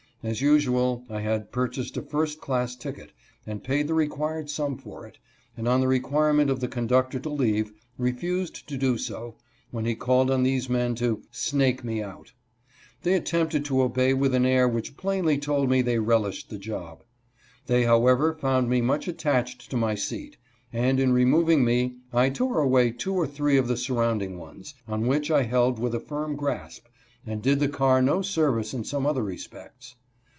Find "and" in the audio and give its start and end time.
3.47-3.63, 5.57-5.67, 20.71-20.99, 27.25-27.41